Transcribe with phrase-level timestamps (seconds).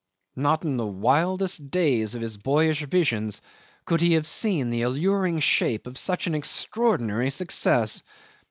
[0.35, 3.39] Not in the wildest days of his boyish visions
[3.85, 8.01] could he have seen the alluring shape of such an extraordinary success!